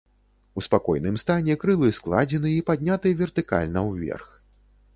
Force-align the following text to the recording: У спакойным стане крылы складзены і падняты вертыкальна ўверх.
У 0.55 0.61
спакойным 0.67 1.19
стане 1.23 1.57
крылы 1.63 1.91
складзены 1.99 2.53
і 2.55 2.63
падняты 2.73 3.13
вертыкальна 3.23 3.79
ўверх. 3.91 4.27